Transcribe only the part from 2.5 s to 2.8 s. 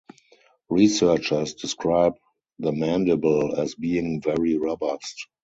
the